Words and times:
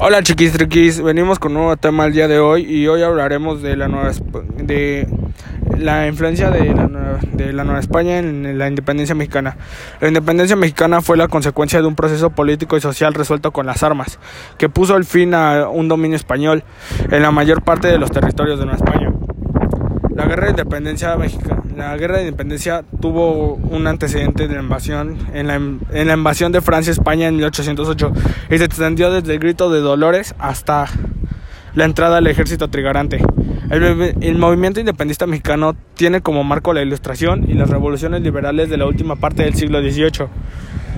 Hola 0.00 0.22
chiquis 0.22 0.52
triquis, 0.52 1.02
venimos 1.02 1.40
con 1.40 1.50
un 1.50 1.58
nuevo 1.58 1.76
tema 1.76 2.06
el 2.06 2.12
día 2.12 2.28
de 2.28 2.38
hoy 2.38 2.62
y 2.62 2.86
hoy 2.86 3.02
hablaremos 3.02 3.62
de 3.62 3.76
la 3.76 3.88
nueva 3.88 4.12
de 4.56 5.08
la 5.76 6.06
influencia 6.06 6.50
de 6.50 6.72
la, 6.72 6.86
nueva, 6.86 7.18
de 7.32 7.52
la 7.52 7.64
Nueva 7.64 7.80
España 7.80 8.18
en 8.18 8.58
la 8.58 8.68
independencia 8.68 9.16
mexicana. 9.16 9.56
La 10.00 10.06
independencia 10.06 10.54
mexicana 10.54 11.00
fue 11.00 11.16
la 11.16 11.26
consecuencia 11.26 11.80
de 11.80 11.88
un 11.88 11.96
proceso 11.96 12.30
político 12.30 12.76
y 12.76 12.80
social 12.80 13.12
resuelto 13.12 13.50
con 13.50 13.66
las 13.66 13.82
armas, 13.82 14.20
que 14.56 14.68
puso 14.68 14.94
el 14.94 15.04
fin 15.04 15.34
a 15.34 15.68
un 15.68 15.88
dominio 15.88 16.14
español 16.14 16.62
en 17.10 17.20
la 17.20 17.32
mayor 17.32 17.62
parte 17.62 17.88
de 17.88 17.98
los 17.98 18.12
territorios 18.12 18.60
de 18.60 18.66
Nueva 18.66 18.78
España. 18.78 19.12
La 20.14 20.26
guerra 20.26 20.44
de 20.44 20.50
independencia 20.50 21.16
mexicana, 21.16 21.62
la 21.78 21.96
guerra 21.96 22.16
de 22.16 22.24
independencia 22.24 22.82
tuvo 23.00 23.54
un 23.54 23.86
antecedente 23.86 24.48
de 24.48 24.54
la 24.54 24.62
invasión 24.62 25.16
en 25.32 25.46
la, 25.46 25.54
en 25.54 26.08
la 26.08 26.14
invasión 26.14 26.50
de 26.50 26.60
Francia 26.60 26.90
España 26.90 27.28
en 27.28 27.36
1808 27.36 28.12
y 28.50 28.58
se 28.58 28.64
extendió 28.64 29.12
desde 29.12 29.34
el 29.34 29.38
grito 29.38 29.70
de 29.70 29.78
Dolores 29.78 30.34
hasta 30.40 30.86
la 31.74 31.84
entrada 31.84 32.16
al 32.16 32.26
ejército 32.26 32.66
trigarante. 32.66 33.22
El, 33.70 34.16
el, 34.20 34.38
movimiento 34.38 34.80
independentista 34.80 35.28
mexicano 35.28 35.76
tiene 35.94 36.20
como 36.20 36.42
marco 36.42 36.72
la 36.72 36.82
ilustración 36.82 37.48
y 37.48 37.54
las 37.54 37.70
revoluciones 37.70 38.22
liberales 38.22 38.70
de 38.70 38.76
la 38.76 38.86
última 38.86 39.14
parte 39.14 39.44
del 39.44 39.54
siglo 39.54 39.80
XVIII. 39.80 40.26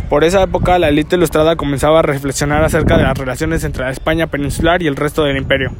Por 0.08 0.24
esa 0.24 0.42
época, 0.42 0.78
la 0.78 0.88
élite 0.88 1.16
ilustrada 1.16 1.56
comenzaba 1.56 1.98
a 1.98 2.02
reflexionar 2.02 2.64
acerca 2.64 2.96
de 2.96 3.02
las 3.02 3.18
relaciones 3.18 3.64
entre 3.64 3.84
la 3.84 3.90
España 3.90 4.28
peninsular 4.28 4.82
y 4.82 4.86
el 4.86 4.96
resto 4.96 5.24
del 5.24 5.36
imperio. 5.36 5.72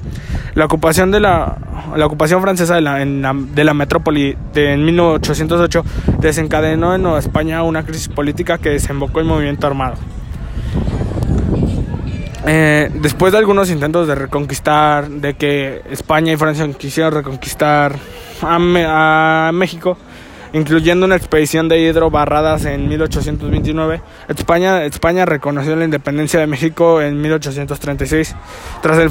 La 0.55 0.65
ocupación, 0.65 1.11
de 1.11 1.21
la, 1.21 1.57
la 1.97 2.07
ocupación 2.07 2.43
francesa 2.43 2.75
de 2.75 2.81
la, 2.81 3.05
la, 3.05 3.35
de 3.35 3.65
la 3.65 3.75
metrópoli 3.75 4.37
de, 4.53 4.73
en 4.73 4.85
1808 4.85 5.85
desencadenó 6.19 6.95
en 6.95 7.03
Nueva 7.03 7.19
España 7.19 7.63
una 7.63 7.85
crisis 7.85 8.09
política 8.09 8.59
que 8.59 8.71
desembocó 8.71 9.21
en 9.21 9.27
movimiento 9.27 9.67
armado. 9.67 9.95
Eh, 12.47 12.91
después 12.95 13.33
de 13.33 13.39
algunos 13.39 13.71
intentos 13.71 14.09
de 14.09 14.15
reconquistar, 14.15 15.09
de 15.09 15.35
que 15.35 15.83
España 15.91 16.33
y 16.33 16.37
Francia 16.37 16.69
quisieron 16.73 17.13
reconquistar 17.13 17.97
a 18.43 19.51
México, 19.53 19.99
incluyendo 20.53 21.07
una 21.07 21.17
expedición 21.17 21.69
de 21.69 21.81
Hidro 21.81 22.11
Barradas 22.11 22.65
en 22.65 22.89
1829. 22.89 24.01
España, 24.29 24.85
España 24.85 25.25
reconoció 25.25 25.77
la 25.77 25.85
independencia 25.85 26.41
de 26.41 26.47
México 26.47 27.01
en 27.01 27.21
1836, 27.21 28.37
tras 28.83 28.99
el, 28.99 29.11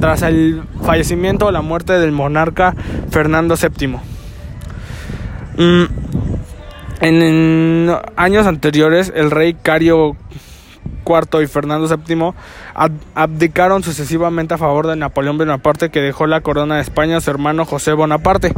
tras 0.00 0.22
el 0.22 0.62
fallecimiento 0.82 1.46
o 1.46 1.50
la 1.50 1.62
muerte 1.62 1.94
del 1.94 2.12
monarca 2.12 2.74
Fernando 3.10 3.54
VII. 3.56 3.96
Mm, 5.56 5.84
en, 7.00 7.22
en 7.22 7.96
años 8.16 8.46
anteriores, 8.46 9.12
el 9.14 9.30
rey 9.30 9.54
Cario 9.54 10.16
IV 11.06 11.42
y 11.42 11.46
Fernando 11.46 11.88
VII 11.88 12.32
abdicaron 13.14 13.82
sucesivamente 13.82 14.54
a 14.54 14.58
favor 14.58 14.86
de 14.86 14.96
Napoleón 14.96 15.38
Bonaparte 15.38 15.90
que 15.90 16.00
dejó 16.00 16.26
la 16.26 16.40
corona 16.40 16.76
de 16.76 16.82
España 16.82 17.16
a 17.16 17.20
su 17.20 17.30
hermano 17.30 17.64
José 17.64 17.92
Bonaparte. 17.92 18.52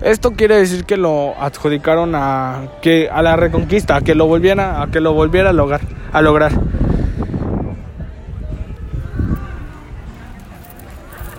Esto 0.00 0.32
quiere 0.32 0.56
decir 0.56 0.84
que 0.84 0.96
lo 0.96 1.34
adjudicaron 1.40 2.14
a 2.14 2.68
que 2.82 3.08
a 3.10 3.22
la 3.22 3.36
reconquista, 3.36 3.96
a 3.96 4.00
que 4.00 4.14
lo 4.14 4.26
volviera 4.26 4.82
a 4.82 4.88
que 4.88 5.00
lo 5.00 5.12
volviera 5.12 5.50
a 5.50 5.52
lograr, 5.52 5.80
a 6.12 6.22
lograr. 6.22 6.52